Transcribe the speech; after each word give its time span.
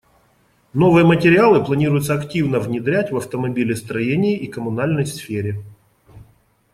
Новые 0.73 1.05
материалы 1.05 1.63
планируется 1.63 2.15
активно 2.15 2.59
внедрять 2.59 3.11
в 3.11 3.17
автомобилестроении 3.17 4.35
и 4.35 4.47
коммунальной 4.47 5.05
сфере. 5.05 5.61